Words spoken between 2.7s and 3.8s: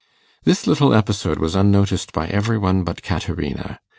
but Caterina.